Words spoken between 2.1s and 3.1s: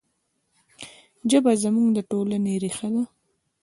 ټولنې ریښه ده.